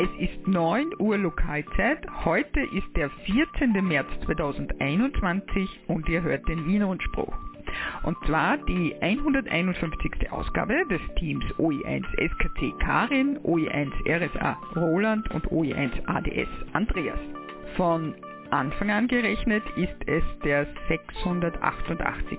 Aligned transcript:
Es 0.00 0.08
ist 0.20 0.46
9 0.46 0.92
Uhr 1.00 1.18
Lokalzeit. 1.18 2.06
Heute 2.24 2.60
ist 2.60 2.86
der 2.94 3.10
14. 3.10 3.72
März 3.84 4.06
2021 4.26 5.68
und 5.88 6.08
ihr 6.08 6.22
hört 6.22 6.48
den 6.48 6.64
Wiener 6.66 6.84
Rundspruch. 6.84 7.36
Und 8.04 8.16
zwar 8.24 8.58
die 8.58 8.94
151. 9.00 10.30
Ausgabe 10.30 10.86
des 10.88 11.00
Teams 11.16 11.44
OE1 11.58 12.04
SKC 12.16 12.78
Karin, 12.78 13.40
OE1 13.40 13.90
RSA 14.06 14.56
Roland 14.76 15.28
und 15.32 15.48
OE1 15.48 15.90
ADS 16.06 16.48
Andreas. 16.74 17.18
Von 17.76 18.14
Anfang 18.50 18.92
an 18.92 19.08
gerechnet 19.08 19.64
ist 19.74 19.98
es 20.06 20.22
der 20.44 20.68
688. 20.86 22.38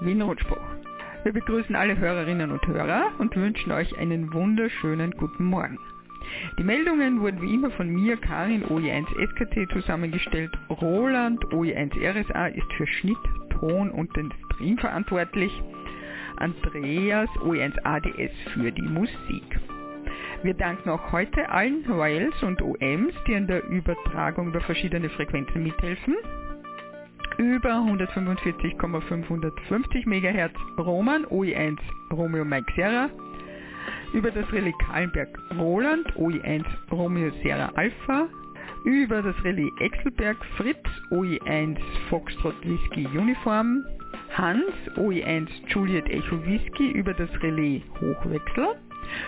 Wiener 0.00 0.26
Rundspruch. 0.26 0.62
Wir 1.24 1.32
begrüßen 1.32 1.74
alle 1.74 1.98
Hörerinnen 1.98 2.52
und 2.52 2.64
Hörer 2.68 3.06
und 3.18 3.34
wünschen 3.34 3.72
euch 3.72 3.98
einen 3.98 4.32
wunderschönen 4.32 5.10
guten 5.10 5.46
Morgen. 5.46 5.78
Die 6.58 6.64
Meldungen 6.64 7.20
wurden 7.20 7.40
wie 7.42 7.54
immer 7.54 7.70
von 7.70 7.88
mir, 7.88 8.16
Karin 8.16 8.64
OE1 8.64 9.06
SKT 9.28 9.72
zusammengestellt. 9.72 10.56
Roland 10.68 11.44
OE1 11.46 11.92
RSA 11.96 12.48
ist 12.48 12.72
für 12.74 12.86
Schnitt, 12.86 13.18
Ton 13.50 13.90
und 13.90 14.14
den 14.16 14.32
Stream 14.44 14.78
verantwortlich. 14.78 15.52
Andreas 16.36 17.28
OE1 17.40 17.78
ADS 17.84 18.32
für 18.52 18.72
die 18.72 18.82
Musik. 18.82 19.60
Wir 20.42 20.54
danken 20.54 20.90
auch 20.90 21.12
heute 21.12 21.48
allen 21.48 21.84
Royals 21.86 22.42
und 22.42 22.60
OMs, 22.60 23.14
die 23.26 23.34
an 23.34 23.46
der 23.46 23.66
Übertragung 23.68 24.48
über 24.48 24.60
verschiedene 24.60 25.08
Frequenzen 25.08 25.62
mithelfen 25.62 26.16
über 27.38 27.74
145,550 27.74 30.06
MHz 30.06 30.52
Roman 30.78 31.26
OE1 31.26 31.78
Romeo 32.12 32.44
Mike 32.44 32.72
Sierra, 32.74 33.10
über 34.14 34.30
das 34.30 34.50
Relais 34.52 34.72
Kahlenberg 34.78 35.28
Roland 35.58 36.06
OE1 36.16 36.64
Romeo 36.90 37.30
Sierra 37.42 37.70
Alpha, 37.74 38.26
über 38.84 39.20
das 39.22 39.34
Relais 39.44 39.70
Exelberg 39.80 40.36
Fritz 40.56 40.86
OE1 41.10 41.76
Foxtrot 42.08 42.54
Whisky 42.62 43.06
Uniform, 43.08 43.84
Hans 44.30 44.72
OE1 44.96 45.48
Juliet 45.68 46.08
Echo 46.08 46.42
Whisky. 46.46 46.92
Über 46.92 47.12
das 47.12 47.28
Relais 47.42 47.82
Hochwechsel, 48.00 48.76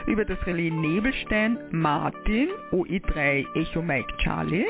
über 0.07 0.25
das 0.25 0.39
Relais 0.47 0.71
Nebelstein 0.71 1.59
Martin 1.73 2.51
OE3 2.71 3.45
Echo 3.57 3.83
Mike 3.83 4.17
Charlie, 4.19 4.67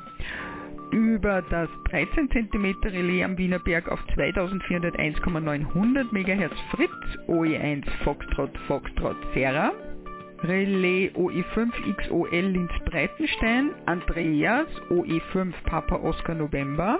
über 0.92 1.42
das 1.44 1.70
13 1.90 2.30
cm 2.30 2.76
Relais 2.84 3.24
am 3.24 3.38
Wienerberg 3.38 3.90
auf 3.90 4.00
2401,900 4.16 6.12
MHz 6.12 6.54
Fritz 6.72 6.92
OE1 7.28 7.84
Foxtrot 8.04 8.58
Foxtrot 8.68 9.18
Serra. 9.34 9.72
Relais 10.44 11.12
OE5 11.16 11.72
XOL 11.98 12.30
Linz 12.32 12.72
Breitenstein. 12.86 13.72
Andreas 13.86 14.68
OE5 14.90 15.54
Papa 15.66 15.96
Oscar 15.98 16.36
November. 16.36 17.00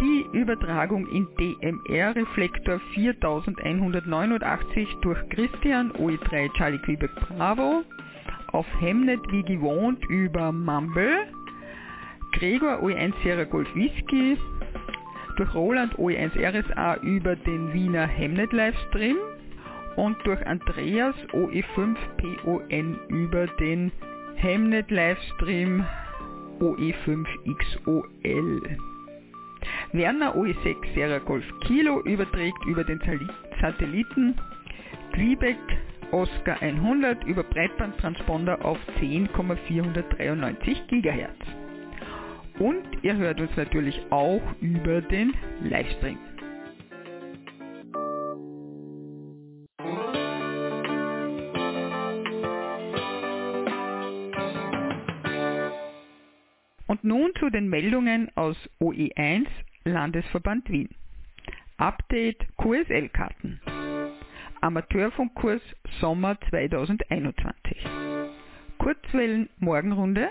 Die 0.00 0.26
Übertragung 0.32 1.06
in 1.08 1.28
DMR 1.38 2.16
Reflektor 2.16 2.80
4189 2.94 4.88
durch 5.02 5.18
Christian 5.28 5.92
OE3 5.92 6.52
Charlie 6.56 6.78
Quebec 6.78 7.10
Bravo. 7.14 7.84
Auf 8.48 8.66
Hemnet 8.80 9.20
wie 9.30 9.42
gewohnt 9.42 10.04
über 10.08 10.52
Mumble, 10.52 11.26
Gregor 12.34 12.82
OE1 12.82 13.12
Sierra 13.22 13.44
Golf 13.44 13.72
Whisky, 13.76 14.36
durch 15.36 15.54
Roland 15.54 15.94
OE1 15.98 16.32
RSA 16.36 16.96
über 17.02 17.36
den 17.36 17.72
Wiener 17.72 18.06
Hemnet 18.06 18.52
Livestream 18.52 19.16
und 19.96 20.16
durch 20.24 20.44
Andreas 20.44 21.14
OE5 21.32 21.96
PON 22.16 22.98
über 23.08 23.46
den 23.46 23.92
Hemnet 24.34 24.90
Livestream 24.90 25.84
OE5 26.58 27.24
XOL. 27.56 28.78
Werner 29.92 30.34
OE6 30.34 30.76
Sierra 30.92 31.18
Golf 31.18 31.44
Kilo 31.60 32.00
überträgt 32.00 32.64
über 32.66 32.82
den 32.82 33.00
Satelliten 33.60 34.34
Quebec 35.12 35.56
Oscar 36.10 36.60
100 36.60 37.24
über 37.24 37.44
Breitbandtransponder 37.44 38.64
auf 38.64 38.78
10,493 38.98 40.88
GHz. 40.88 41.63
Und 42.58 42.84
ihr 43.02 43.16
hört 43.16 43.40
uns 43.40 43.50
natürlich 43.56 44.00
auch 44.10 44.42
über 44.60 45.00
den 45.00 45.34
Livestream. 45.62 46.18
Und 56.86 57.02
nun 57.02 57.32
zu 57.40 57.50
den 57.50 57.68
Meldungen 57.68 58.30
aus 58.36 58.56
OE1 58.80 59.46
Landesverband 59.84 60.70
Wien. 60.70 60.90
Update 61.76 62.38
QSL-Karten. 62.56 63.60
Amateurfunkkurs 64.60 65.60
Sommer 66.00 66.38
2021. 66.50 67.84
Kurzwellen 68.78 69.48
Morgenrunde. 69.58 70.30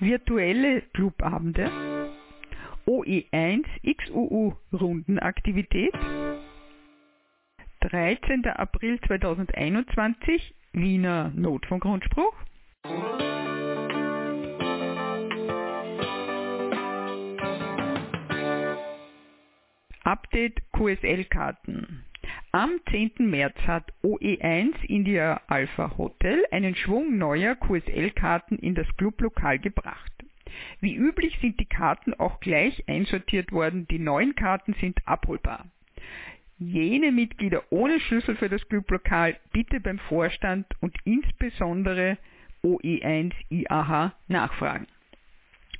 Virtuelle 0.00 0.82
Clubabende. 0.94 1.70
OE1 2.86 3.64
XUU 3.84 4.54
Rundenaktivität. 4.72 5.92
13. 7.80 8.46
April 8.46 8.98
2021 9.00 10.54
Wiener 10.72 11.32
Notfunkrundspruch. 11.34 12.34
Update 20.04 20.62
QSL-Karten. 20.72 22.07
Am 22.58 22.80
10. 22.90 23.12
März 23.18 23.56
hat 23.68 23.92
OE1 24.02 24.82
India 24.88 25.40
Alpha 25.46 25.96
Hotel 25.96 26.44
einen 26.50 26.74
Schwung 26.74 27.16
neuer 27.16 27.54
QSL-Karten 27.54 28.58
in 28.58 28.74
das 28.74 28.88
Clublokal 28.96 29.60
gebracht. 29.60 30.12
Wie 30.80 30.96
üblich 30.96 31.38
sind 31.40 31.60
die 31.60 31.66
Karten 31.66 32.14
auch 32.14 32.40
gleich 32.40 32.82
einsortiert 32.88 33.52
worden, 33.52 33.86
die 33.86 34.00
neuen 34.00 34.34
Karten 34.34 34.74
sind 34.80 34.98
abholbar. 35.06 35.66
Jene 36.58 37.12
Mitglieder 37.12 37.62
ohne 37.70 38.00
Schlüssel 38.00 38.34
für 38.34 38.48
das 38.48 38.66
Clublokal 38.66 39.36
bitte 39.52 39.78
beim 39.78 40.00
Vorstand 40.00 40.66
und 40.80 40.96
insbesondere 41.04 42.18
OE1 42.64 43.34
IAH 43.50 44.14
nachfragen, 44.26 44.88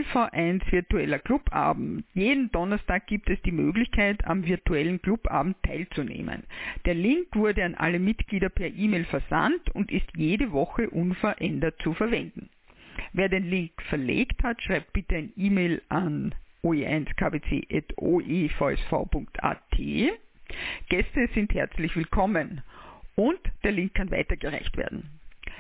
LV1 0.09 0.71
virtueller 0.71 1.19
Clubabend. 1.19 2.03
Jeden 2.13 2.51
Donnerstag 2.51 3.07
gibt 3.07 3.29
es 3.29 3.41
die 3.44 3.51
Möglichkeit, 3.51 4.25
am 4.25 4.45
virtuellen 4.45 5.01
Clubabend 5.01 5.57
teilzunehmen. 5.63 6.44
Der 6.85 6.95
Link 6.95 7.35
wurde 7.35 7.63
an 7.63 7.75
alle 7.75 8.00
Mitglieder 8.00 8.50
per 8.50 8.67
E-Mail 8.67 9.06
versandt 9.06 9.69
und 9.71 9.89
ist 9.91 10.09
jede 10.15 10.51
Woche 10.51 10.89
unverändert 10.89 11.79
zu 11.81 11.94
verwenden. 11.94 12.50
Wer 13.13 13.29
den 13.29 13.50
Link 13.50 13.71
verlegt 13.89 14.44
hat, 14.44 14.61
schreibt 14.61 14.91
bitte 14.94 15.15
ein 15.15 15.31
E-Mail 15.35 15.81
an 15.89 16.35
oe1kbc.oevsv.at. 16.63 19.59
Gäste 20.89 21.29
sind 21.33 21.53
herzlich 21.53 21.95
willkommen 21.95 22.62
und 23.15 23.39
der 23.63 23.71
Link 23.71 23.94
kann 23.94 24.12
weitergereicht 24.12 24.75
werden. 24.75 25.19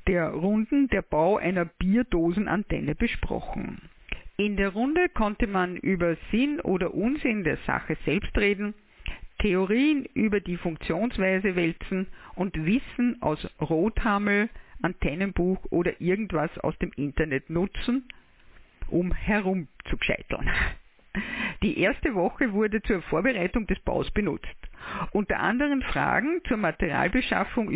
der 0.06 0.30
Runden 0.30 0.88
der 0.88 1.02
Bau 1.02 1.36
einer 1.36 1.64
Bierdosenantenne 1.64 2.94
besprochen. 2.94 3.80
In 4.36 4.56
der 4.56 4.70
Runde 4.70 5.08
konnte 5.08 5.46
man 5.46 5.76
über 5.76 6.16
Sinn 6.30 6.60
oder 6.60 6.92
Unsinn 6.92 7.44
der 7.44 7.56
Sache 7.66 7.96
selbst 8.04 8.36
reden, 8.36 8.74
Theorien 9.38 10.06
über 10.14 10.40
die 10.40 10.56
Funktionsweise 10.56 11.56
wälzen 11.56 12.06
und 12.34 12.54
Wissen 12.64 13.20
aus 13.20 13.46
Rothammel, 13.60 14.48
Antennenbuch 14.82 15.58
oder 15.70 16.00
irgendwas 16.00 16.56
aus 16.58 16.76
dem 16.78 16.92
Internet 16.96 17.50
nutzen, 17.50 18.04
um 18.88 19.12
herumzugescheiteln. 19.12 20.50
Die 21.62 21.78
erste 21.78 22.14
Woche 22.14 22.52
wurde 22.52 22.82
zur 22.82 23.00
Vorbereitung 23.02 23.66
des 23.66 23.78
Baus 23.80 24.10
benutzt. 24.10 24.56
Unter 25.12 25.40
anderem 25.40 25.80
Fragen 25.82 26.42
zur 26.46 26.58
Materialbeschaffung 26.58 27.68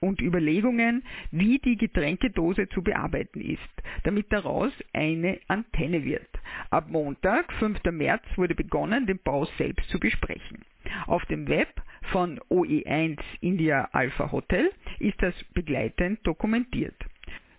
und 0.00 0.20
Überlegungen, 0.22 1.04
wie 1.30 1.58
die 1.58 1.76
Getränkedose 1.76 2.68
zu 2.70 2.82
bearbeiten 2.82 3.40
ist, 3.40 3.60
damit 4.04 4.32
daraus 4.32 4.72
eine 4.92 5.40
Antenne 5.48 6.04
wird. 6.04 6.28
Ab 6.70 6.88
Montag, 6.88 7.52
5. 7.54 7.82
März, 7.92 8.22
wurde 8.36 8.54
begonnen, 8.54 9.06
den 9.06 9.18
Bau 9.18 9.44
selbst 9.58 9.88
zu 9.90 9.98
besprechen. 9.98 10.64
Auf 11.06 11.24
dem 11.26 11.48
Web 11.48 11.68
von 12.12 12.40
OE1 12.50 13.18
India 13.40 13.88
Alpha 13.92 14.32
Hotel 14.32 14.70
ist 14.98 15.20
das 15.22 15.34
begleitend 15.54 16.26
dokumentiert. 16.26 16.96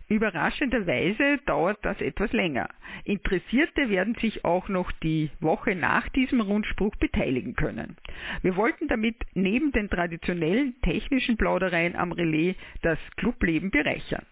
Überraschenderweise 0.10 1.38
dauert 1.46 1.78
das 1.84 2.02
etwas 2.02 2.32
länger. 2.34 2.68
Interessierte 3.04 3.90
werden 3.90 4.16
sich 4.16 4.44
auch 4.44 4.68
noch 4.68 4.92
die 5.04 5.30
Woche 5.40 5.76
nach 5.76 6.10
diesem 6.10 6.42
Rundspruch 6.42 6.96
beteiligen 6.96 7.56
können. 7.56 7.96
Wir 8.42 8.56
wollten 8.56 8.88
damit 8.88 9.16
neben 9.36 9.72
den 9.72 9.88
traditionellen 9.88 10.74
technischen 10.82 11.38
Plaudereien 11.38 11.96
am 11.96 12.12
Relais 12.12 12.56
das 12.82 12.98
Clubleben 13.18 13.70
bereichern. 13.70 14.26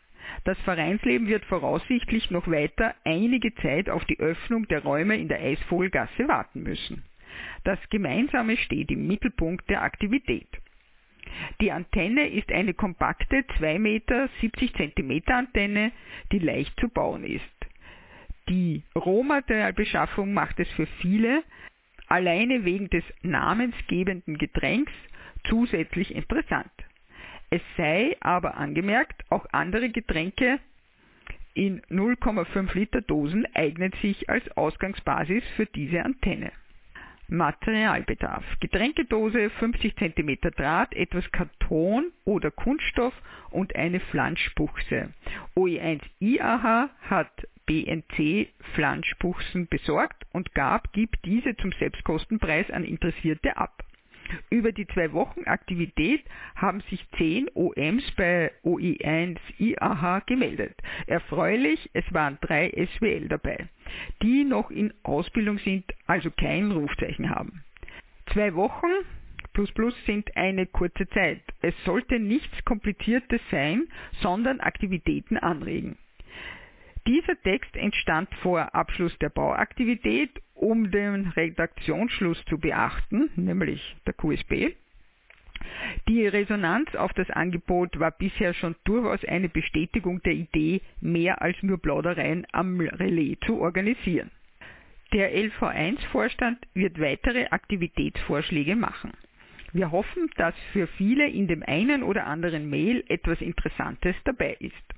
Das 0.45 0.57
Vereinsleben 0.61 1.27
wird 1.27 1.45
voraussichtlich 1.45 2.31
noch 2.31 2.47
weiter 2.47 2.95
einige 3.05 3.53
Zeit 3.55 3.87
auf 3.87 4.03
die 4.05 4.19
Öffnung 4.19 4.67
der 4.67 4.81
Räume 4.81 5.15
in 5.15 5.27
der 5.27 5.39
Eisvogelgasse 5.41 6.27
warten 6.27 6.63
müssen. 6.63 7.03
Das 7.63 7.79
Gemeinsame 7.89 8.57
steht 8.57 8.91
im 8.91 9.07
Mittelpunkt 9.07 9.69
der 9.69 9.83
Aktivität. 9.83 10.47
Die 11.61 11.71
Antenne 11.71 12.29
ist 12.29 12.51
eine 12.51 12.73
kompakte 12.73 13.45
2 13.57 13.79
Meter 13.79 14.29
70 14.41 14.73
Zentimeter 14.75 15.35
Antenne, 15.35 15.91
die 16.31 16.39
leicht 16.39 16.79
zu 16.79 16.89
bauen 16.89 17.23
ist. 17.23 17.43
Die 18.49 18.83
Rohmaterialbeschaffung 18.95 20.33
macht 20.33 20.59
es 20.59 20.69
für 20.69 20.87
viele, 21.01 21.43
alleine 22.07 22.63
wegen 22.63 22.89
des 22.89 23.03
namensgebenden 23.21 24.37
Getränks, 24.37 24.93
zusätzlich 25.49 26.15
interessant. 26.15 26.71
Es 27.49 27.61
sei 27.75 28.15
aber 28.19 28.57
angemerkt, 28.57 29.23
auch 29.29 29.45
andere 29.51 29.89
Getränke 29.89 30.59
in 31.53 31.81
0,5 31.89 32.73
Liter 32.77 33.01
Dosen 33.01 33.47
eignen 33.55 33.91
sich 34.01 34.29
als 34.29 34.49
Ausgangsbasis 34.55 35.43
für 35.55 35.65
diese 35.65 36.03
Antenne. 36.03 36.51
Materialbedarf. 37.27 38.43
Getränkedose, 38.59 39.49
50 39.49 39.95
cm 39.95 40.37
Draht, 40.55 40.93
etwas 40.93 41.29
Karton 41.31 42.11
oder 42.25 42.51
Kunststoff 42.51 43.13
und 43.49 43.75
eine 43.75 43.99
Flanschbuchse. 43.99 45.13
OE1 45.55 46.01
IAH 46.19 46.89
hat 47.01 47.47
BNC 47.65 48.47
Flanschbuchsen 48.75 49.67
besorgt 49.67 50.25
und 50.31 50.53
gab, 50.53 50.93
gibt 50.93 51.25
diese 51.25 51.55
zum 51.57 51.71
Selbstkostenpreis 51.73 52.71
an 52.71 52.83
Interessierte 52.83 53.57
ab. 53.57 53.83
Über 54.49 54.71
die 54.71 54.87
zwei 54.87 55.11
Wochen 55.13 55.43
Aktivität 55.45 56.23
haben 56.55 56.81
sich 56.89 57.05
zehn 57.17 57.49
OMs 57.53 58.11
bei 58.15 58.51
OI1 58.63 59.37
IAH 59.59 60.21
gemeldet. 60.25 60.75
Erfreulich, 61.05 61.89
es 61.93 62.05
waren 62.13 62.37
drei 62.41 62.69
SWL 62.69 63.27
dabei, 63.27 63.67
die 64.21 64.43
noch 64.43 64.71
in 64.71 64.93
Ausbildung 65.03 65.59
sind, 65.59 65.85
also 66.05 66.31
kein 66.31 66.71
Rufzeichen 66.71 67.29
haben. 67.29 67.63
Zwei 68.33 68.53
Wochen 68.55 68.87
plus 69.53 69.71
plus 69.71 69.95
sind 70.05 70.35
eine 70.37 70.67
kurze 70.67 71.07
Zeit. 71.09 71.41
Es 71.61 71.73
sollte 71.83 72.19
nichts 72.19 72.63
Kompliziertes 72.63 73.41
sein, 73.49 73.87
sondern 74.21 74.59
Aktivitäten 74.59 75.37
anregen. 75.37 75.97
Dieser 77.07 77.41
Text 77.41 77.75
entstand 77.75 78.29
vor 78.43 78.75
Abschluss 78.75 79.17
der 79.19 79.29
Bauaktivität, 79.29 80.29
um 80.57 80.91
den 80.91 81.27
Redaktionsschluss 81.27 82.43
zu 82.45 82.57
beachten, 82.57 83.29
nämlich 83.35 83.95
der 84.05 84.13
QSB. 84.13 84.75
Die 86.07 86.27
Resonanz 86.27 86.93
auf 86.95 87.13
das 87.13 87.29
Angebot 87.29 87.99
war 87.99 88.11
bisher 88.11 88.53
schon 88.53 88.75
durchaus 88.83 89.23
eine 89.25 89.49
Bestätigung 89.49 90.21
der 90.23 90.33
Idee, 90.33 90.81
mehr 91.01 91.41
als 91.41 91.57
nur 91.61 91.81
Plaudereien 91.81 92.45
am 92.51 92.79
Relais 92.79 93.37
zu 93.45 93.59
organisieren. 93.59 94.31
Der 95.13 95.33
LV1-Vorstand 95.33 96.59
wird 96.73 96.99
weitere 96.99 97.47
Aktivitätsvorschläge 97.47 98.75
machen. 98.75 99.11
Wir 99.71 99.91
hoffen, 99.91 100.29
dass 100.35 100.55
für 100.73 100.87
viele 100.87 101.27
in 101.27 101.47
dem 101.47 101.63
einen 101.63 102.03
oder 102.03 102.27
anderen 102.27 102.69
Mail 102.69 103.03
etwas 103.07 103.41
Interessantes 103.41 104.15
dabei 104.25 104.57
ist. 104.59 104.96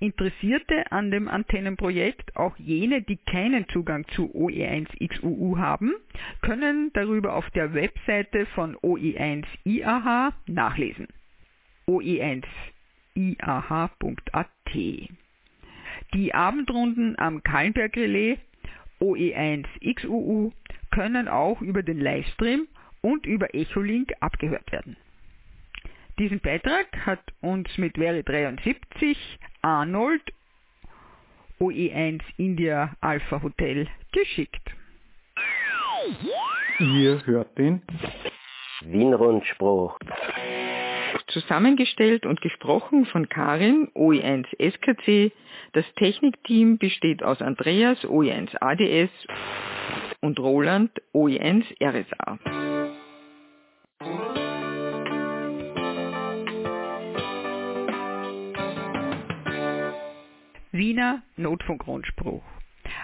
Interessierte 0.00 0.90
an 0.92 1.10
dem 1.10 1.28
Antennenprojekt, 1.28 2.36
auch 2.36 2.56
jene, 2.56 3.02
die 3.02 3.16
keinen 3.16 3.68
Zugang 3.68 4.06
zu 4.08 4.34
OE1XUU 4.34 5.58
haben, 5.58 5.94
können 6.42 6.90
darüber 6.94 7.34
auf 7.34 7.50
der 7.50 7.74
Webseite 7.74 8.46
von 8.46 8.76
OE1IAH 8.76 10.32
nachlesen. 10.46 11.08
oe1iah.at 11.86 12.44
Die 16.14 16.34
Abendrunden 16.34 17.18
am 17.18 17.42
Kallenberg-Relais 17.42 18.38
OE1XUU 19.00 20.52
können 20.90 21.28
auch 21.28 21.60
über 21.60 21.82
den 21.82 22.00
Livestream 22.00 22.66
und 23.02 23.26
über 23.26 23.54
Echolink 23.54 24.12
abgehört 24.20 24.72
werden. 24.72 24.96
Diesen 26.18 26.40
Beitrag 26.40 26.86
hat 27.04 27.20
uns 27.42 27.68
mit 27.76 27.98
Veri 27.98 28.22
73 28.22 29.38
Arnold 29.60 30.22
OE1 31.60 32.22
India 32.38 32.96
Alpha 33.02 33.42
Hotel 33.42 33.86
geschickt. 34.12 34.62
Ihr 36.78 37.20
hört 37.26 37.58
den 37.58 37.82
Wienrundspruch. 38.80 39.98
Zusammengestellt 41.26 42.24
und 42.24 42.40
gesprochen 42.40 43.04
von 43.04 43.28
Karin, 43.28 43.88
OE1 43.94 44.46
SKC. 44.58 45.32
Das 45.72 45.84
Technikteam 45.96 46.78
besteht 46.78 47.22
aus 47.22 47.42
Andreas, 47.42 47.98
OE1 48.04 48.56
ADS 48.58 49.10
und 50.22 50.38
Roland, 50.38 50.92
OE1 51.12 51.64
RSA. 51.82 52.75
Wiener 60.86 61.22
Notfunkrundspruch. 61.36 62.44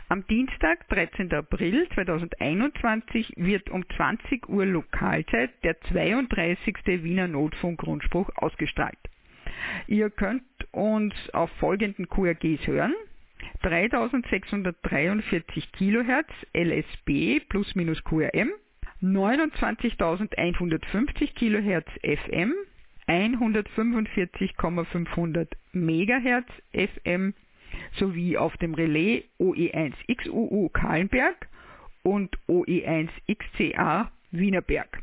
Am 0.08 0.24
Dienstag, 0.28 0.88
13. 0.90 1.34
April 1.34 1.88
2021 1.92 3.32
wird 3.34 3.70
um 3.70 3.84
20 3.96 4.48
Uhr 4.48 4.66
Lokalzeit 4.66 5.50
der 5.64 5.80
32. 5.80 6.76
Wiener 7.02 7.26
Notfunkrundspruch 7.26 8.30
ausgestrahlt. 8.36 9.00
Ihr 9.88 10.10
könnt 10.10 10.44
uns 10.70 11.12
auf 11.32 11.50
folgenden 11.58 12.08
QRGs 12.08 12.68
hören. 12.68 12.94
3643 13.62 15.72
kHz 15.72 16.30
LSB 16.54 17.40
plus 17.48 17.74
minus 17.74 18.04
QRM, 18.04 18.50
29150 19.00 21.34
kHz 21.34 21.90
FM, 22.04 22.54
145,500 23.08 25.56
MHz 25.72 26.46
FM 26.72 27.34
sowie 27.96 28.36
auf 28.36 28.56
dem 28.58 28.74
Relais 28.74 29.24
OE1XUU 29.38 30.68
Kahlenberg 30.70 31.48
und 32.02 32.36
OE1XCA 32.48 34.08
Wienerberg. 34.30 35.02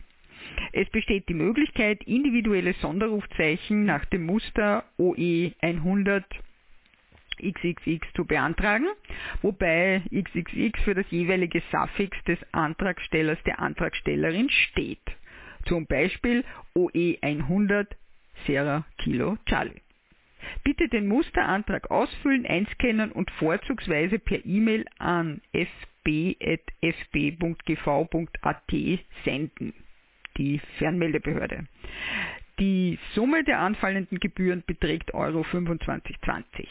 Es 0.74 0.90
besteht 0.90 1.30
die 1.30 1.34
Möglichkeit, 1.34 2.04
individuelle 2.04 2.74
Sonderrufzeichen 2.74 3.86
nach 3.86 4.04
dem 4.06 4.26
Muster 4.26 4.84
OE100 5.00 6.26
XXX 7.38 8.08
zu 8.16 8.26
beantragen, 8.26 8.88
wobei 9.42 10.02
XXX 10.12 10.82
für 10.84 10.94
das 10.96 11.10
jeweilige 11.10 11.62
Suffix 11.72 12.22
des 12.26 12.40
Antragstellers 12.52 13.42
der 13.44 13.60
Antragstellerin 13.60 14.50
steht. 14.50 15.02
Zum 15.66 15.86
Beispiel 15.86 16.44
OE 16.74 17.18
100 17.22 17.96
Sierra 18.46 18.86
Kilo 18.98 19.38
Charlie. 19.46 19.82
Bitte 20.64 20.88
den 20.90 21.08
Musterantrag 21.08 21.90
ausfüllen, 21.90 22.46
einscannen 22.46 23.12
und 23.12 23.32
vorzugsweise 23.32 24.20
per 24.20 24.46
E-Mail 24.46 24.86
an 25.00 25.42
fb.fb.gv.at 25.54 26.44
senden. 29.24 29.74
Die 30.38 30.60
Fernmeldebehörde. 30.78 31.66
Die 32.60 33.00
Summe 33.16 33.44
der 33.44 33.60
anfallenden 33.60 34.20
Gebühren 34.20 34.64
beträgt 34.66 35.14
Euro 35.16 35.42
25,20. 35.42 36.68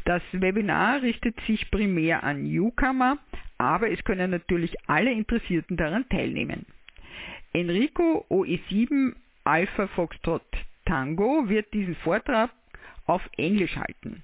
Das 0.05 0.23
Webinar 0.33 1.03
richtet 1.03 1.41
sich 1.47 1.71
primär 1.71 2.23
an 2.25 2.43
Newcomer, 2.43 3.19
aber 3.59 3.91
es 3.91 4.03
können 4.05 4.31
natürlich 4.31 4.75
alle 4.89 5.13
Interessierten 5.13 5.77
daran 5.77 6.09
teilnehmen. 6.09 6.67
Enrico 7.55 8.25
OE7 8.31 9.15
Alpha 9.45 9.87
Foxtrot 9.89 10.43
Tango 10.87 11.49
wird 11.49 11.73
diesen 11.75 11.97
Vortrag 11.97 12.51
auf 13.07 13.23
Englisch 13.37 13.77
halten. 13.77 14.23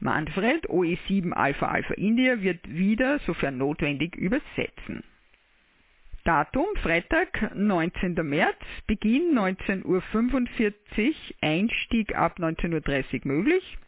Manfred 0.00 0.68
OE7 0.68 1.32
Alpha 1.32 1.68
Alpha 1.68 1.94
India 1.94 2.42
wird 2.42 2.68
wieder, 2.68 3.20
sofern 3.20 3.58
notwendig, 3.58 4.16
übersetzen. 4.16 5.04
Datum 6.24 6.66
Freitag, 6.82 7.54
19. 7.54 8.14
März, 8.26 8.56
Beginn 8.86 9.38
19.45 9.38 9.84
Uhr, 9.84 11.14
Einstieg 11.42 12.16
ab 12.16 12.38
19.30 12.38 13.26
Uhr 13.26 13.32
möglich. 13.32 13.78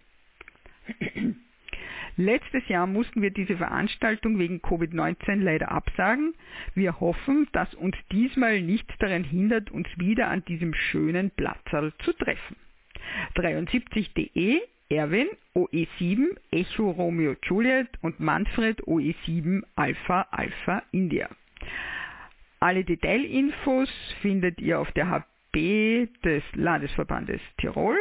Letztes 2.16 2.68
Jahr 2.68 2.86
mussten 2.86 3.22
wir 3.22 3.30
diese 3.30 3.56
Veranstaltung 3.56 4.38
wegen 4.38 4.60
Covid-19 4.60 5.36
leider 5.36 5.70
absagen. 5.72 6.34
Wir 6.74 7.00
hoffen, 7.00 7.48
dass 7.52 7.72
uns 7.74 7.96
diesmal 8.12 8.60
nichts 8.60 8.92
daran 8.98 9.24
hindert, 9.24 9.70
uns 9.70 9.88
wieder 9.96 10.28
an 10.28 10.44
diesem 10.44 10.74
schönen 10.74 11.30
Platzal 11.30 11.92
zu 12.04 12.12
treffen. 12.12 12.56
73.de 13.36 14.60
Erwin 14.90 15.28
OE7 15.54 16.36
Echo 16.50 16.90
Romeo 16.90 17.36
Juliet 17.42 17.88
und 18.02 18.18
Manfred 18.18 18.82
OE7 18.82 19.62
Alpha 19.76 20.26
Alpha 20.32 20.82
India. 20.90 21.28
Alle 22.58 22.82
Detailinfos 22.84 23.88
findet 24.20 24.60
ihr 24.60 24.80
auf 24.80 24.90
der 24.92 25.08
HB 25.08 26.08
des 26.24 26.42
Landesverbandes 26.54 27.40
Tirol 27.58 27.96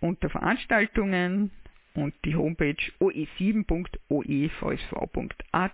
unter 0.00 0.28
Veranstaltungen 0.28 1.50
und 1.94 2.14
die 2.26 2.36
Homepage 2.36 2.76
oe7.oevsv.at. 3.00 5.72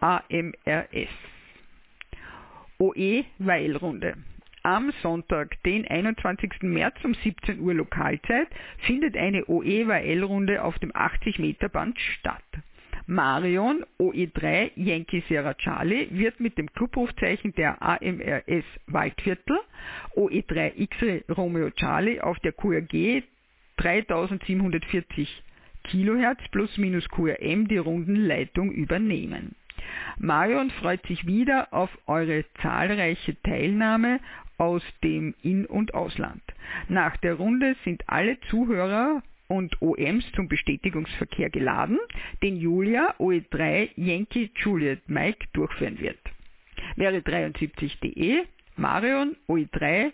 AMRS 0.00 1.08
OE 2.78 3.24
Weilrunde 3.38 4.18
am 4.66 4.92
Sonntag, 5.00 5.62
den 5.62 5.86
21. 5.86 6.62
März 6.62 6.96
um 7.04 7.14
17 7.14 7.60
Uhr 7.60 7.72
Lokalzeit, 7.72 8.48
findet 8.78 9.16
eine 9.16 9.44
OE-WL-Runde 9.46 10.64
auf 10.64 10.76
dem 10.80 10.90
80-Meter-Band 10.90 11.96
statt. 12.00 12.42
Marion 13.06 13.84
OE3 14.00 14.72
Yankee 14.74 15.22
Sierra 15.28 15.54
Charlie 15.54 16.08
wird 16.10 16.40
mit 16.40 16.58
dem 16.58 16.66
Clubrufzeichen 16.72 17.54
der 17.54 17.80
AMRS 17.80 18.64
Waldviertel 18.88 19.60
OE3 20.16 20.72
X-Ray 20.74 21.24
Romeo 21.28 21.70
Charlie 21.70 22.20
auf 22.20 22.40
der 22.40 22.50
QRG 22.50 23.22
3740 23.76 25.44
kHz 25.84 26.48
plus 26.50 26.76
minus 26.78 27.08
QRM 27.08 27.68
die 27.68 27.78
Rundenleitung 27.78 28.72
übernehmen. 28.72 29.54
Marion 30.18 30.70
freut 30.70 31.06
sich 31.06 31.26
wieder 31.26 31.72
auf 31.72 31.90
eure 32.06 32.44
zahlreiche 32.60 33.40
Teilnahme 33.42 34.18
aus 34.58 34.82
dem 35.02 35.34
In- 35.42 35.66
und 35.66 35.94
Ausland. 35.94 36.42
Nach 36.88 37.16
der 37.18 37.34
Runde 37.34 37.76
sind 37.84 38.02
alle 38.06 38.38
Zuhörer 38.50 39.22
und 39.48 39.80
OMs 39.80 40.24
zum 40.34 40.48
Bestätigungsverkehr 40.48 41.50
geladen, 41.50 41.98
den 42.42 42.56
Julia 42.56 43.14
OE3 43.18 43.90
Yankee 43.96 44.50
Juliet 44.56 45.08
Mike 45.08 45.46
durchführen 45.52 46.00
wird. 46.00 46.18
Wäre 46.96 47.18
73.de 47.18 48.44
Marion 48.76 49.36
OE3 49.48 50.12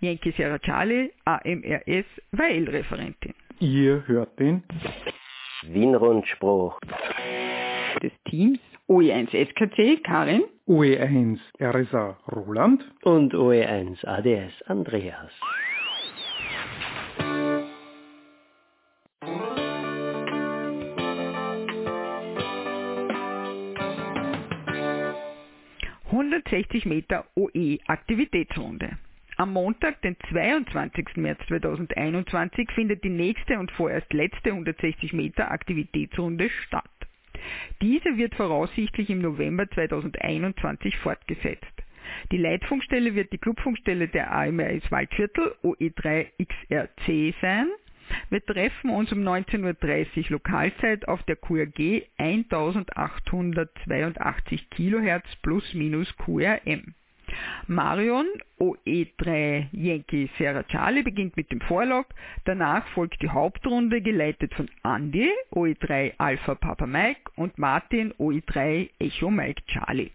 Yankee 0.00 0.32
Sierra 0.32 0.58
Charlie 0.58 1.10
AMRS 1.24 2.06
Weil-Referentin. 2.32 3.34
Ihr 3.58 4.06
hört 4.06 4.38
den 4.38 4.62
Wien-Rundspruch 5.64 6.80
des 8.02 8.12
Teams 8.24 8.58
OE1 8.90 9.30
SKC 9.30 10.02
Karin 10.02 10.42
OE1 10.66 11.38
RSA 11.60 12.18
Roland 12.32 12.82
und 13.04 13.32
OE1 13.34 14.04
ADS 14.04 14.52
Andreas. 14.66 15.30
...160 26.10 26.88
Meter 26.88 27.26
OE-Aktivitätsrunde. 27.36 28.98
Am 29.36 29.52
Montag, 29.52 30.02
den 30.02 30.16
22. 30.30 31.16
März 31.16 31.38
2021, 31.46 32.68
findet 32.74 33.04
die 33.04 33.08
nächste 33.08 33.60
und 33.60 33.70
vorerst 33.70 34.12
letzte 34.12 34.50
160 34.50 35.12
Meter 35.12 35.48
Aktivitätsrunde 35.52 36.50
statt. 36.66 36.99
Diese 37.80 38.16
wird 38.16 38.34
voraussichtlich 38.34 39.10
im 39.10 39.20
November 39.20 39.70
2021 39.70 40.96
fortgesetzt. 40.98 41.64
Die 42.32 42.38
Leitfunkstelle 42.38 43.14
wird 43.14 43.32
die 43.32 43.38
Clubfunkstelle 43.38 44.08
der 44.08 44.32
AMRS 44.32 44.90
Waldviertel 44.90 45.54
OE3XRC 45.62 47.34
sein. 47.40 47.68
Wir 48.28 48.44
treffen 48.44 48.90
uns 48.90 49.12
um 49.12 49.20
19.30 49.20 50.24
Uhr 50.24 50.30
Lokalzeit 50.30 51.06
auf 51.06 51.22
der 51.24 51.36
QRG 51.36 52.02
1882 52.18 54.68
kHz 54.70 55.36
plus 55.42 55.74
minus 55.74 56.12
QRM. 56.16 56.94
Marion 57.66 58.26
OE3 58.58 59.68
Yankee 59.72 60.30
Sierra 60.36 60.62
Charlie 60.64 61.02
beginnt 61.02 61.36
mit 61.36 61.50
dem 61.50 61.60
Vorlog, 61.62 62.06
danach 62.44 62.86
folgt 62.88 63.22
die 63.22 63.30
Hauptrunde 63.30 64.00
geleitet 64.00 64.52
von 64.54 64.68
Andy 64.82 65.30
OE3 65.52 66.14
Alpha 66.18 66.54
Papa 66.54 66.86
Mike 66.86 67.30
und 67.36 67.58
Martin 67.58 68.12
OE3 68.14 68.90
Echo 68.98 69.30
Mike 69.30 69.62
Charlie. 69.66 70.10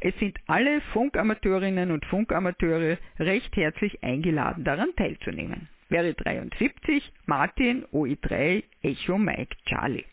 Es 0.00 0.16
sind 0.18 0.38
alle 0.46 0.80
Funkamateurinnen 0.92 1.90
und 1.90 2.04
Funkamateure 2.06 2.98
recht 3.18 3.56
herzlich 3.56 4.02
eingeladen, 4.02 4.64
daran 4.64 4.94
teilzunehmen. 4.96 5.68
Wäre 5.88 6.14
73 6.14 7.12
Martin 7.26 7.84
OE3 7.92 8.62
Echo 8.82 9.18
Mike 9.18 9.56
Charlie. 9.66 10.04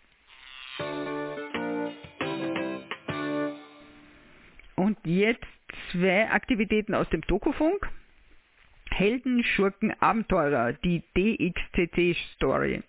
Und 4.76 4.98
jetzt 5.06 5.46
zwei 5.92 6.30
Aktivitäten 6.30 6.94
aus 6.94 7.10
dem 7.10 7.22
Dokufunk. 7.22 7.90
Helden, 8.92 9.44
Schurken, 9.44 9.94
Abenteurer, 10.00 10.74
die 10.74 11.04
DXCC-Story. 11.16 12.82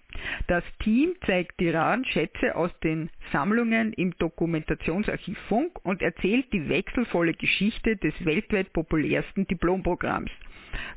Das 0.46 0.64
Team 0.82 1.12
zeigt 1.26 1.60
die 1.60 1.70
raren 1.70 2.04
Schätze 2.06 2.56
aus 2.56 2.70
den 2.80 3.10
Sammlungen 3.32 3.92
im 3.92 4.16
Dokumentationsarchiv 4.18 5.38
Funk 5.48 5.84
und 5.84 6.00
erzählt 6.00 6.52
die 6.52 6.68
wechselvolle 6.68 7.34
Geschichte 7.34 7.96
des 7.96 8.14
weltweit 8.24 8.72
populärsten 8.72 9.46
Diplomprogramms. 9.46 10.30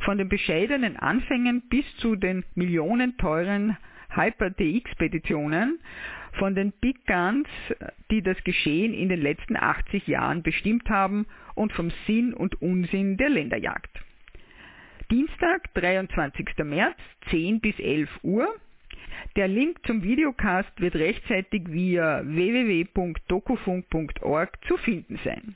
Von 0.06 0.18
den 0.18 0.30
bescheidenen 0.30 0.98
Anfängen 0.98 1.64
bis 1.70 1.86
zu 1.98 2.16
den 2.16 2.46
millionenteuren 2.56 3.78
Hyper-DX-Petitionen 4.16 5.80
von 6.34 6.56
den 6.56 6.72
Big 6.72 7.06
Guns, 7.06 7.48
die 8.10 8.22
das 8.22 8.42
Geschehen 8.44 8.94
in 8.94 9.10
den 9.10 9.22
letzten 9.22 9.56
80 9.56 10.08
Jahren 10.08 10.44
bestimmt 10.44 10.90
haben 10.90 11.26
und 11.56 11.72
vom 11.74 11.92
Sinn 12.08 12.34
und 12.34 12.62
Unsinn 12.62 13.18
der 13.18 13.30
Länderjagd. 13.30 13.90
Dienstag, 15.10 15.74
23. 15.74 16.48
März, 16.64 16.98
10 17.30 17.60
bis 17.60 17.78
11 17.80 18.10
Uhr. 18.24 18.48
Der 19.36 19.48
Link 19.48 19.80
zum 19.86 20.04
Videocast 20.04 20.72
wird 20.80 20.96
rechtzeitig 20.96 21.64
via 21.68 22.22
www.dokufunk.org 22.26 24.58
zu 24.68 24.78
finden 24.78 25.20
sein. 25.24 25.56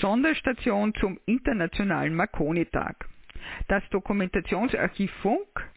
Sonderstation 0.00 0.94
zum 0.94 1.20
Internationalen 1.26 2.14
Marconi-Tag. 2.14 3.09
Das 3.68 3.82
Dokumentationsarchiv 3.90 5.10
Funk, 5.22 5.70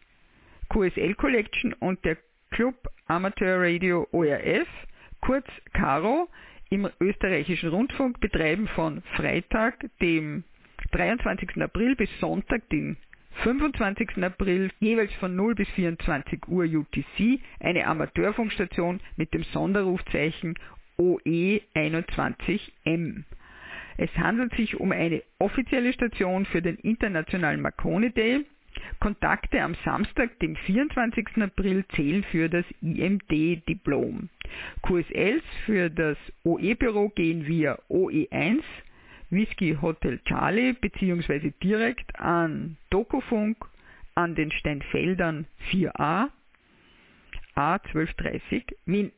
QSL 0.70 1.14
Collection 1.14 1.72
und 1.74 2.04
der 2.04 2.16
Club 2.50 2.74
Amateur 3.06 3.60
Radio 3.60 4.08
ORF, 4.12 4.68
kurz 5.20 5.46
CARO, 5.72 6.28
im 6.70 6.88
österreichischen 7.00 7.70
Rundfunk 7.70 8.20
betreiben 8.20 8.68
von 8.68 9.02
Freitag, 9.16 9.84
dem 10.00 10.44
23. 10.92 11.60
April 11.62 11.96
bis 11.96 12.08
Sonntag, 12.20 12.68
den 12.70 12.96
25. 13.42 14.22
April, 14.22 14.70
jeweils 14.80 15.12
von 15.14 15.34
0 15.34 15.54
bis 15.54 15.68
24 15.70 16.46
Uhr 16.48 16.64
UTC, 16.64 17.40
eine 17.60 17.86
Amateurfunkstation 17.86 19.00
mit 19.16 19.32
dem 19.34 19.42
Sonderrufzeichen 19.44 20.58
OE21M. 20.98 23.24
Es 23.96 24.10
handelt 24.16 24.54
sich 24.56 24.78
um 24.78 24.92
eine 24.92 25.22
offizielle 25.38 25.92
Station 25.92 26.46
für 26.46 26.62
den 26.62 26.76
Internationalen 26.76 27.60
Marconi 27.60 28.10
Day. 28.10 28.44
Kontakte 28.98 29.62
am 29.62 29.76
Samstag, 29.84 30.38
dem 30.40 30.56
24. 30.56 31.28
April, 31.40 31.84
zählen 31.94 32.24
für 32.24 32.48
das 32.48 32.64
IMD-Diplom. 32.82 34.28
QSLs 34.82 35.42
für 35.64 35.90
das 35.90 36.18
OE-Büro 36.44 37.10
gehen 37.10 37.46
via 37.46 37.78
OE1 37.88 38.62
Whisky 39.30 39.76
Hotel 39.80 40.20
Charlie 40.24 40.72
bzw. 40.72 41.52
direkt 41.62 42.18
an 42.18 42.76
Dokufunk 42.90 43.56
an 44.14 44.34
den 44.34 44.50
Steinfeldern 44.52 45.46
4a 45.70 46.28
A1230 47.56 48.74
Wien. 48.86 49.12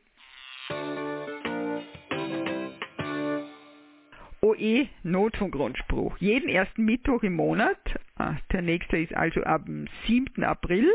OE 4.47 4.87
Notfunkrundspruch. 5.03 6.17
Jeden 6.19 6.47
ersten 6.47 6.85
Mittwoch 6.85 7.23
im 7.23 7.35
Monat, 7.35 7.77
ah, 8.15 8.35
der 8.51 8.61
nächste 8.61 8.97
ist 8.97 9.13
also 9.13 9.43
ab 9.43 9.65
dem 9.65 9.87
7. 10.07 10.43
April, 10.43 10.89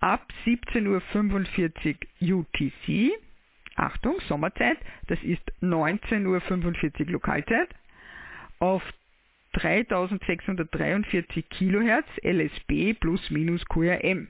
ab 0.00 0.26
17.45 0.44 1.96
Uhr 2.20 2.38
UTC, 2.40 3.12
Achtung, 3.76 4.16
Sommerzeit, 4.28 4.78
das 5.06 5.22
ist 5.22 5.42
19.45 5.62 7.00
Uhr 7.00 7.06
Lokalzeit, 7.12 7.68
auf 8.58 8.82
3643 9.52 11.48
kHz 11.48 12.06
LSB 12.22 12.94
plus 12.94 13.30
minus 13.30 13.64
QRM. 13.66 14.28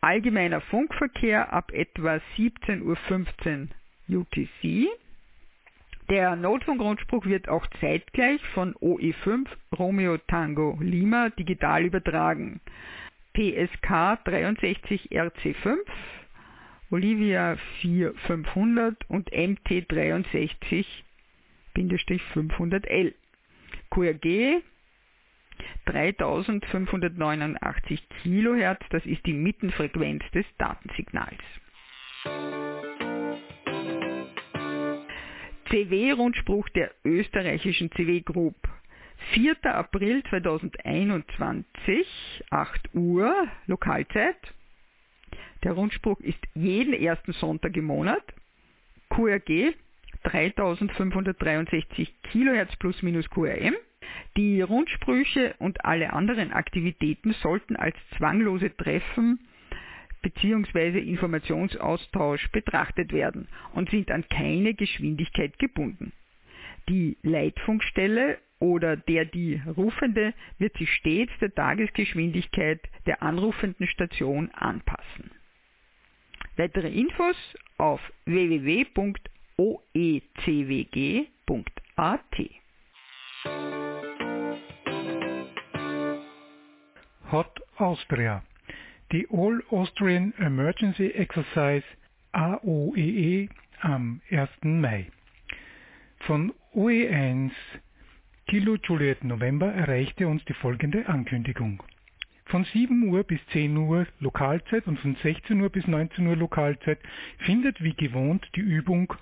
Allgemeiner 0.00 0.60
Funkverkehr 0.62 1.52
ab 1.52 1.72
etwa 1.72 2.20
17.15 2.36 3.68
Uhr 4.08 4.20
UTC, 4.22 4.88
der 6.12 6.36
Notfunkgrundspruch 6.36 7.24
wird 7.24 7.48
auch 7.48 7.66
zeitgleich 7.80 8.46
von 8.48 8.74
OE5 8.74 9.46
Romeo 9.78 10.18
Tango 10.18 10.76
Lima 10.78 11.30
digital 11.30 11.86
übertragen. 11.86 12.60
PSK 13.32 14.22
63 14.26 15.10
RC5, 15.10 15.78
Olivia 16.90 17.56
4500 17.80 19.08
und 19.08 19.30
MT 19.32 19.86
63-500L. 21.74 23.14
QRG 23.88 24.60
3589 25.86 28.06
kHz, 28.22 28.84
das 28.90 29.06
ist 29.06 29.24
die 29.24 29.32
Mittenfrequenz 29.32 30.22
des 30.32 30.44
Datensignals. 30.58 31.40
CW-Rundspruch 35.72 36.68
der 36.74 36.90
österreichischen 37.02 37.90
CW 37.92 38.20
Group. 38.20 38.56
4. 39.32 39.56
April 39.74 40.22
2021, 40.28 42.06
8 42.50 42.94
Uhr, 42.94 43.48
Lokalzeit. 43.66 44.36
Der 45.64 45.72
Rundspruch 45.72 46.20
ist 46.20 46.36
jeden 46.52 46.92
ersten 46.92 47.32
Sonntag 47.32 47.74
im 47.74 47.86
Monat. 47.86 48.22
QRG 49.08 49.72
3563 50.24 52.20
kHz 52.22 52.76
plus 52.76 53.02
minus 53.02 53.30
QRM. 53.30 53.74
Die 54.36 54.60
Rundsprüche 54.60 55.54
und 55.58 55.86
alle 55.86 56.12
anderen 56.12 56.52
Aktivitäten 56.52 57.32
sollten 57.40 57.76
als 57.76 57.96
zwanglose 58.18 58.76
Treffen 58.76 59.40
bzw. 60.22 60.98
Informationsaustausch 60.98 62.48
betrachtet 62.50 63.12
werden 63.12 63.48
und 63.74 63.90
sind 63.90 64.10
an 64.10 64.24
keine 64.28 64.74
Geschwindigkeit 64.74 65.58
gebunden. 65.58 66.12
Die 66.88 67.16
Leitfunkstelle 67.22 68.38
oder 68.58 68.96
der 68.96 69.24
die 69.24 69.60
Rufende 69.76 70.34
wird 70.58 70.76
sich 70.76 70.90
stets 70.92 71.32
der 71.40 71.54
Tagesgeschwindigkeit 71.54 72.80
der 73.06 73.22
anrufenden 73.22 73.86
Station 73.88 74.50
anpassen. 74.50 75.30
Weitere 76.56 76.88
Infos 76.88 77.36
auf 77.78 78.00
www.oecwg.at. 78.26 79.30
Hot 87.32 87.60
Austria 87.78 88.42
die 89.12 89.28
All 89.30 89.62
Austrian 89.70 90.32
Emergency 90.38 91.10
Exercise 91.10 91.84
AOEE 92.32 93.48
am 93.82 94.22
1. 94.30 94.48
Mai. 94.62 95.06
Von 96.20 96.52
OE1 96.74 97.50
Kilo 98.46 98.76
Juliet 98.82 99.22
November 99.22 99.70
erreichte 99.72 100.26
uns 100.26 100.42
die 100.46 100.54
folgende 100.54 101.06
Ankündigung. 101.06 101.82
Von 102.46 102.64
7 102.64 103.08
Uhr 103.08 103.24
bis 103.24 103.40
10 103.52 103.76
Uhr 103.76 104.06
Lokalzeit 104.20 104.86
und 104.86 104.98
von 104.98 105.14
16 105.22 105.60
Uhr 105.60 105.68
bis 105.68 105.86
19 105.86 106.26
Uhr 106.26 106.36
Lokalzeit 106.36 106.98
findet 107.38 107.82
wie 107.82 107.94
gewohnt 107.94 108.48
die 108.56 108.60
Übung 108.60 109.12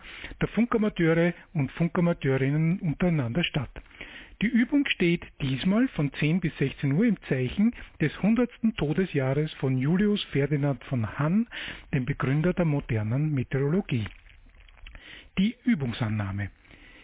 der 0.40 0.48
Funkamateure 0.48 1.35
und 1.53 1.70
Funkamateurinnen 1.72 2.79
untereinander 2.79 3.42
statt. 3.42 3.70
Die 4.42 4.46
Übung 4.46 4.87
steht 4.87 5.26
diesmal 5.42 5.87
von 5.88 6.11
10 6.14 6.40
bis 6.40 6.57
16 6.57 6.92
Uhr 6.92 7.05
im 7.05 7.20
Zeichen 7.29 7.74
des 8.00 8.16
100. 8.16 8.50
Todesjahres 8.79 9.53
von 9.55 9.76
Julius 9.76 10.22
Ferdinand 10.33 10.83
von 10.85 11.18
Hann, 11.18 11.46
dem 11.92 12.07
Begründer 12.07 12.55
der 12.55 12.64
modernen 12.64 13.35
Meteorologie. 13.35 14.07
Die 15.37 15.57
Übungsannahme. 15.64 16.50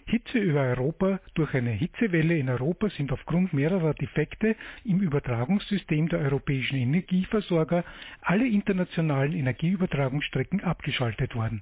Hitze 0.07 0.38
über 0.38 0.61
Europa 0.62 1.20
durch 1.35 1.53
eine 1.53 1.72
Hitzewelle 1.72 2.38
in 2.38 2.49
Europa 2.49 2.88
sind 2.88 3.12
aufgrund 3.12 3.53
mehrerer 3.53 3.92
Defekte 3.92 4.57
im 4.85 5.01
Übertragungssystem 5.01 6.09
der 6.09 6.20
europäischen 6.20 6.77
Energieversorger 6.77 7.85
alle 8.22 8.46
internationalen 8.49 9.35
Energieübertragungsstrecken 9.35 10.64
abgeschaltet 10.64 11.35
worden. 11.35 11.61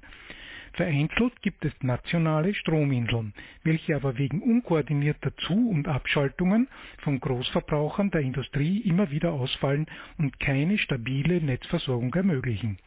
Vereinzelt 0.75 1.41
gibt 1.41 1.63
es 1.63 1.73
nationale 1.81 2.53
Strominseln, 2.53 3.33
welche 3.63 3.95
aber 3.95 4.17
wegen 4.17 4.41
unkoordinierter 4.41 5.35
Zu- 5.37 5.69
und 5.69 5.87
Abschaltungen 5.87 6.67
von 6.99 7.19
Großverbrauchern 7.21 8.11
der 8.11 8.21
Industrie 8.21 8.79
immer 8.79 9.09
wieder 9.09 9.31
ausfallen 9.31 9.85
und 10.17 10.37
keine 10.41 10.77
stabile 10.77 11.39
Netzversorgung 11.39 12.13
ermöglichen. 12.13 12.77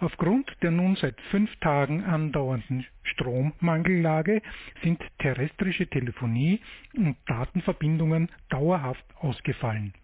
Aufgrund 0.00 0.50
der 0.60 0.72
nun 0.72 0.96
seit 0.96 1.18
fünf 1.30 1.54
Tagen 1.56 2.04
andauernden 2.04 2.84
Strommangellage 3.02 4.42
sind 4.82 5.00
terrestrische 5.18 5.86
Telefonie 5.86 6.60
und 6.94 7.16
Datenverbindungen 7.26 8.28
dauerhaft 8.50 9.04
ausgefallen. 9.16 9.94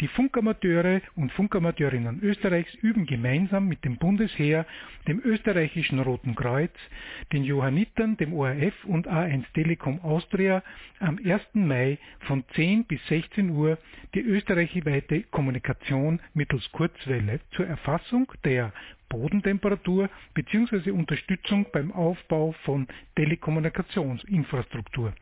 Die 0.00 0.08
Funkamateure 0.08 1.02
und 1.14 1.30
Funkamateurinnen 1.32 2.20
Österreichs 2.22 2.72
üben 2.76 3.04
gemeinsam 3.04 3.68
mit 3.68 3.84
dem 3.84 3.98
Bundesheer, 3.98 4.64
dem 5.06 5.20
österreichischen 5.22 5.98
Roten 5.98 6.34
Kreuz, 6.34 6.72
den 7.34 7.44
Johannitern, 7.44 8.16
dem 8.16 8.32
ORF 8.32 8.72
und 8.86 9.06
A1 9.06 9.44
Telekom 9.52 10.00
Austria 10.00 10.62
am 11.00 11.18
1. 11.22 11.42
Mai 11.52 11.98
von 12.20 12.44
10 12.54 12.84
bis 12.84 13.06
16 13.08 13.50
Uhr 13.50 13.76
die 14.14 14.22
österreichweite 14.22 15.24
Kommunikation 15.24 16.18
mittels 16.32 16.72
Kurzwelle 16.72 17.40
zur 17.50 17.66
Erfassung 17.66 18.32
der 18.44 18.72
Bodentemperatur 19.10 20.08
bzw. 20.32 20.92
Unterstützung 20.92 21.66
beim 21.72 21.92
Aufbau 21.92 22.52
von 22.64 22.88
Telekommunikationsinfrastruktur. 23.16 25.12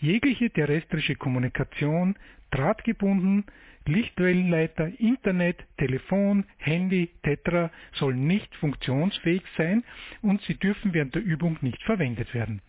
Jegliche 0.00 0.50
terrestrische 0.50 1.14
Kommunikation, 1.16 2.16
drahtgebunden, 2.50 3.44
Lichtwellenleiter, 3.86 4.90
Internet, 4.98 5.64
Telefon, 5.78 6.44
Handy, 6.58 7.10
Tetra 7.22 7.70
sollen 7.92 8.26
nicht 8.26 8.54
funktionsfähig 8.56 9.42
sein 9.56 9.84
und 10.22 10.42
sie 10.42 10.54
dürfen 10.54 10.92
während 10.92 11.14
der 11.14 11.22
Übung 11.22 11.56
nicht 11.60 11.82
verwendet 11.84 12.34
werden. 12.34 12.60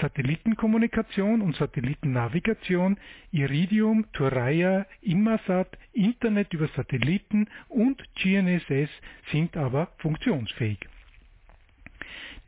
Satellitenkommunikation 0.00 1.42
und 1.42 1.56
Satellitennavigation, 1.56 2.98
Iridium, 3.32 4.06
Thuraya, 4.12 4.86
Inmarsat, 5.02 5.76
Internet 5.92 6.52
über 6.52 6.68
Satelliten 6.68 7.48
und 7.68 8.02
GNSS 8.14 8.90
sind 9.32 9.56
aber 9.56 9.88
funktionsfähig. 9.98 10.78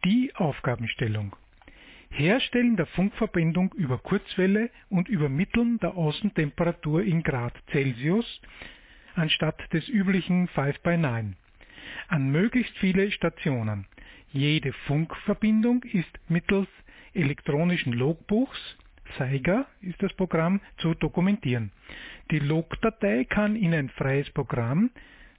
Die 0.05 0.35
Aufgabenstellung 0.37 1.35
Herstellen 2.11 2.77
der 2.77 2.87
Funkverbindung 2.87 3.73
über 3.75 3.99
Kurzwelle 3.99 4.71
und 4.89 5.09
Übermitteln 5.09 5.79
der 5.79 5.97
Außentemperatur 5.97 7.03
in 7.03 7.23
Grad 7.23 7.55
Celsius 7.71 8.41
anstatt 9.15 9.73
des 9.73 9.89
üblichen 9.89 10.49
5 10.49 10.81
by 10.81 10.97
9 10.97 11.37
an 12.09 12.31
möglichst 12.31 12.77
viele 12.79 13.11
Stationen. 13.11 13.87
Jede 14.31 14.73
Funkverbindung 14.87 15.83
ist 15.85 16.11
mittels 16.29 16.69
elektronischen 17.15 17.93
Logbuchs 17.93 18.77
Saiga 19.17 19.67
ist 19.81 20.03
das 20.03 20.13
Programm 20.15 20.61
zu 20.79 20.95
dokumentieren. 20.95 21.71
Die 22.31 22.41
Logdatei 22.41 23.25
kann 23.25 23.57
in 23.57 23.73
ein 23.73 23.89
freies 23.91 24.29
Programm, 24.31 24.91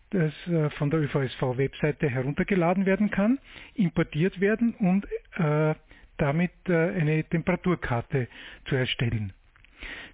das 0.10 0.34
äh, 0.48 0.70
von 0.72 0.90
der 0.90 1.02
ÖVSV-Webseite 1.02 2.10
heruntergeladen 2.10 2.86
werden 2.86 3.12
kann, 3.12 3.38
importiert 3.76 4.40
werden 4.42 4.74
und 4.74 5.06
äh, 5.38 5.76
damit 6.20 6.52
äh, 6.68 6.74
eine 6.74 7.24
Temperaturkarte 7.24 8.28
zu 8.66 8.76
erstellen. 8.76 9.34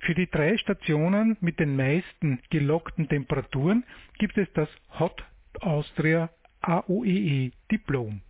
Für 0.01 0.13
die 0.13 0.29
drei 0.29 0.57
Stationen 0.57 1.37
mit 1.41 1.59
den 1.59 1.75
meisten 1.75 2.39
gelockten 2.49 3.09
Temperaturen 3.09 3.83
gibt 4.17 4.37
es 4.37 4.47
das 4.53 4.69
Hot 4.99 5.23
Austria 5.61 6.29
AOEE 6.61 7.51
Diplom. 7.71 8.21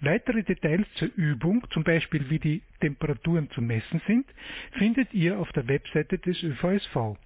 Weitere 0.00 0.42
Details 0.42 0.86
zur 0.94 1.08
Übung, 1.16 1.66
zum 1.70 1.84
Beispiel 1.84 2.30
wie 2.30 2.38
die 2.38 2.62
Temperaturen 2.80 3.50
zu 3.50 3.60
messen 3.60 4.00
sind, 4.06 4.26
findet 4.72 5.12
ihr 5.12 5.38
auf 5.38 5.52
der 5.52 5.68
Webseite 5.68 6.18
des 6.18 6.42
ÖVSV. 6.42 7.18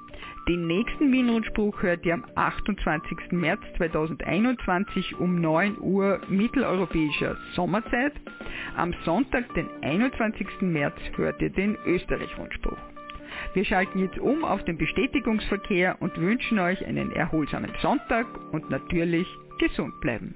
Den 0.49 0.67
nächsten 0.67 1.13
Wien-Rundspruch 1.13 1.83
hört 1.83 2.07
ihr 2.07 2.15
am 2.15 2.25
28. 2.35 3.33
März 3.33 3.61
2021 3.77 5.17
um 5.17 5.41
9 5.41 5.79
Uhr 5.81 6.21
mitteleuropäischer 6.29 7.37
Sommerzeit. 7.55 8.15
Am 8.77 8.95
Sonntag, 9.05 9.53
den 9.55 9.69
21. 9.83 10.47
März, 10.61 10.97
hört 11.17 11.43
ihr 11.43 11.51
den 11.51 11.77
Österreich-Rundspruch. 11.87 12.94
Wir 13.55 13.65
schalten 13.65 14.01
jetzt 14.01 14.19
um 14.19 14.45
auf 14.45 14.65
den 14.65 14.77
Bestätigungsverkehr 14.77 15.97
und 16.01 16.17
wünschen 16.21 16.59
euch 16.59 16.85
einen 16.85 17.13
erholsamen 17.13 17.73
Sonntag 17.81 18.27
und 18.53 18.69
natürlich 18.69 19.29
gesund 19.59 20.01
bleiben. 20.01 20.35